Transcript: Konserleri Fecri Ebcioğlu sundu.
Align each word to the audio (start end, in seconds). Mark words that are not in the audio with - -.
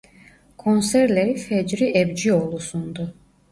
Konserleri 0.57 1.35
Fecri 1.37 1.99
Ebcioğlu 1.99 2.59
sundu. 2.59 3.13